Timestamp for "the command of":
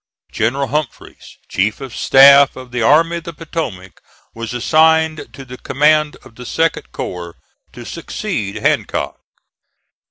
5.45-6.33